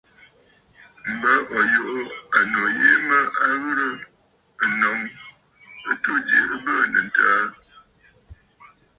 [1.11, 1.97] M̀bə ò yuʼù
[2.37, 3.87] ànnù yìi mə à ghɨ̀rə
[4.65, 4.97] ǹnǒŋ
[5.91, 7.39] ɨtû jo ɨ bɨɨnə̀ ǹtəə.